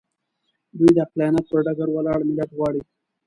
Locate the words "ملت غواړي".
2.29-2.81